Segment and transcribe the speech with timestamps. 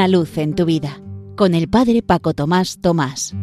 [0.00, 0.98] Una luz en tu vida
[1.36, 3.34] con el Padre Paco Tomás Tomás.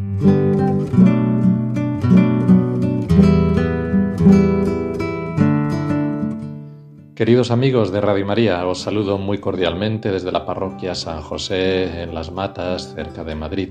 [7.13, 12.15] Queridos amigos de Radio María, os saludo muy cordialmente desde la parroquia San José en
[12.15, 13.69] Las Matas, cerca de Madrid.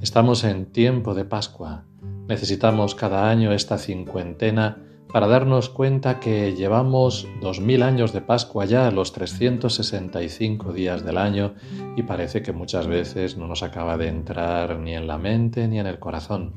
[0.00, 1.84] Estamos en tiempo de Pascua.
[2.26, 4.78] Necesitamos cada año esta cincuentena
[5.12, 11.18] para darnos cuenta que llevamos dos mil años de Pascua ya, los 365 días del
[11.18, 11.54] año,
[11.96, 15.78] y parece que muchas veces no nos acaba de entrar ni en la mente ni
[15.78, 16.54] en el corazón.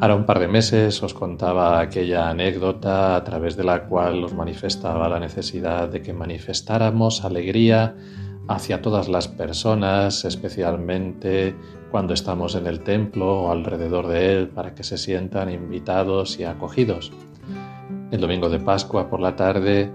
[0.00, 4.32] Ahora un par de meses os contaba aquella anécdota a través de la cual os
[4.32, 7.96] manifestaba la necesidad de que manifestáramos alegría
[8.48, 11.54] hacia todas las personas, especialmente
[11.90, 16.44] cuando estamos en el templo o alrededor de él, para que se sientan invitados y
[16.44, 17.12] acogidos.
[18.10, 19.92] El domingo de Pascua por la tarde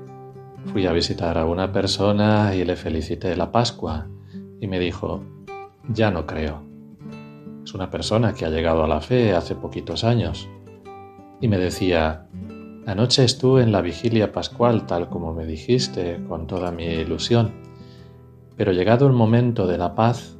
[0.67, 4.07] fui a visitar a una persona y le felicité la Pascua
[4.61, 5.23] y me dijo,
[5.89, 6.63] ya no creo.
[7.63, 10.47] Es una persona que ha llegado a la fe hace poquitos años.
[11.41, 12.27] Y me decía,
[12.85, 17.62] anoche estuve en la vigilia pascual tal como me dijiste, con toda mi ilusión.
[18.55, 20.37] Pero llegado el momento de la paz,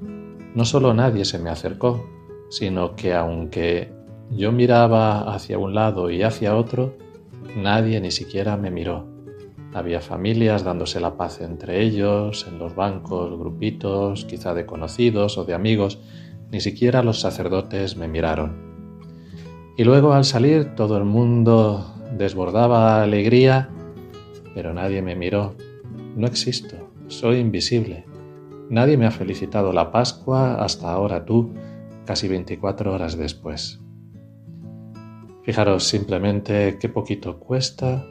[0.56, 2.10] no solo nadie se me acercó,
[2.50, 3.92] sino que aunque
[4.30, 6.96] yo miraba hacia un lado y hacia otro,
[7.56, 9.06] Nadie ni siquiera me miró.
[9.74, 15.46] Había familias dándose la paz entre ellos, en los bancos, grupitos, quizá de conocidos o
[15.46, 16.00] de amigos.
[16.52, 18.74] Ni siquiera los sacerdotes me miraron.
[19.78, 23.70] Y luego al salir todo el mundo desbordaba alegría,
[24.56, 25.56] pero nadie me miró.
[26.16, 28.06] No existo, soy invisible.
[28.70, 31.54] Nadie me ha felicitado la Pascua hasta ahora tú,
[32.06, 33.80] casi 24 horas después.
[35.44, 38.06] Fijaros simplemente qué poquito cuesta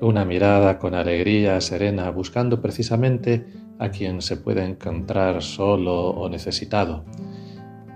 [0.00, 3.46] una mirada con alegría serena buscando precisamente
[3.78, 7.04] a quien se puede encontrar solo o necesitado.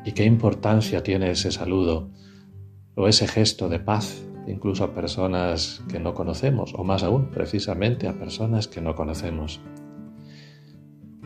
[0.05, 2.11] Y qué importancia tiene ese saludo
[2.95, 8.09] o ese gesto de paz, incluso a personas que no conocemos, o más aún, precisamente
[8.09, 9.61] a personas que no conocemos.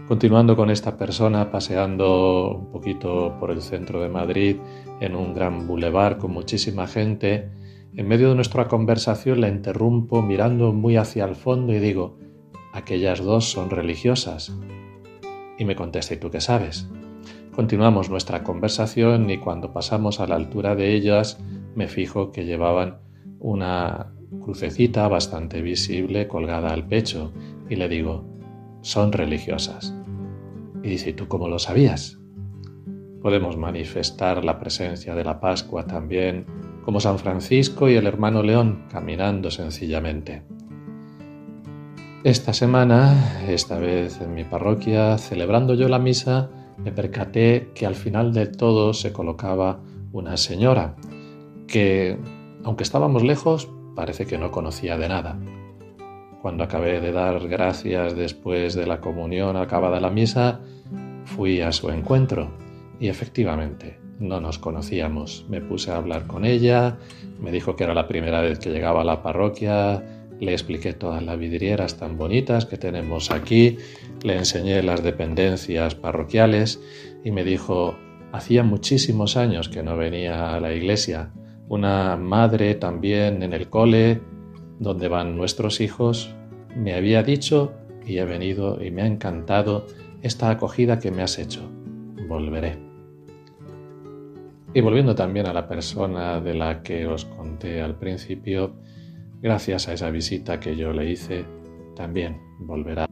[0.09, 4.57] Continuando con esta persona, paseando un poquito por el centro de Madrid,
[5.01, 7.51] en un gran bulevar con muchísima gente,
[7.93, 12.19] en medio de nuestra conversación la interrumpo mirando muy hacia el fondo y digo,
[12.73, 14.57] aquellas dos son religiosas.
[15.59, 16.89] Y me contesta, ¿y tú qué sabes?
[17.53, 21.43] Continuamos nuestra conversación y cuando pasamos a la altura de ellas
[21.75, 22.99] me fijo que llevaban
[23.41, 27.33] una crucecita bastante visible colgada al pecho
[27.69, 28.36] y le digo,
[28.87, 29.93] son religiosas.
[30.85, 32.21] Y ¿y tú cómo lo sabías?
[33.21, 36.47] Podemos manifestar la presencia de la Pascua también
[36.85, 40.45] como San Francisco y el hermano León caminando sencillamente.
[42.23, 46.49] Esta semana, esta vez en mi parroquia, celebrando yo la misa,
[46.79, 49.81] me percaté que al final de todo se colocaba
[50.13, 50.95] una señora
[51.67, 52.21] que,
[52.63, 55.41] aunque estábamos lejos, parece que no conocía de nada.
[56.47, 60.61] Cuando acabé de dar gracias después de la comunión acabada la misa,
[61.25, 62.57] fui a su encuentro
[63.01, 65.45] y efectivamente no nos conocíamos.
[65.49, 66.99] Me puse a hablar con ella,
[67.41, 70.05] me dijo que era la primera vez que llegaba a la parroquia,
[70.39, 73.79] le expliqué todas las vidrieras tan bonitas que tenemos aquí,
[74.23, 76.81] le enseñé las dependencias parroquiales
[77.25, 77.97] y me dijo,
[78.31, 81.33] hacía muchísimos años que no venía a la iglesia,
[81.69, 84.21] una madre también en el cole
[84.79, 86.35] donde van nuestros hijos,
[86.75, 87.73] me había dicho
[88.05, 89.87] y he venido y me ha encantado
[90.23, 91.63] esta acogida que me has hecho.
[92.29, 92.79] Volveré.
[94.75, 98.77] Y volviendo también a la persona de la que os conté al principio,
[99.41, 101.45] gracias a esa visita que yo le hice,
[101.95, 103.09] también volverá.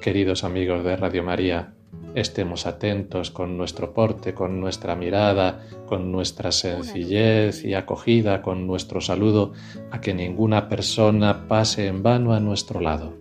[0.00, 1.74] Queridos amigos de Radio María,
[2.20, 9.00] estemos atentos con nuestro porte, con nuestra mirada, con nuestra sencillez y acogida, con nuestro
[9.00, 9.52] saludo,
[9.90, 13.14] a que ninguna persona pase en vano a nuestro lado.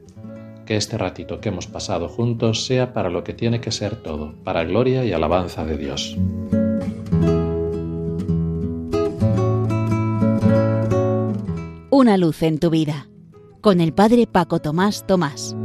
[0.66, 4.33] Que este ratito que hemos pasado juntos sea para lo que tiene que ser todo,
[4.44, 6.18] para gloria y alabanza de Dios.
[11.89, 13.07] Una luz en tu vida,
[13.62, 15.56] con el Padre Paco Tomás Tomás.